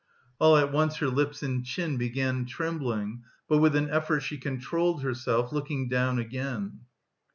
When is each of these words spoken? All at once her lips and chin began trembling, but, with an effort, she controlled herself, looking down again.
All 0.39 0.57
at 0.57 0.71
once 0.73 0.95
her 0.97 1.09
lips 1.09 1.43
and 1.43 1.63
chin 1.63 1.97
began 1.97 2.47
trembling, 2.47 3.21
but, 3.47 3.59
with 3.59 3.75
an 3.75 3.91
effort, 3.91 4.21
she 4.21 4.39
controlled 4.39 5.03
herself, 5.03 5.51
looking 5.53 5.89
down 5.89 6.17
again. 6.17 6.79